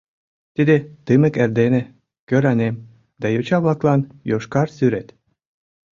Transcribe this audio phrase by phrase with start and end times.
[0.55, 0.75] Тиде—
[1.05, 1.81] «Тымык эрдене»,
[2.27, 2.75] «Кӧранем»
[3.21, 5.07] да йоча-влаклан «Йошкар сӱрет».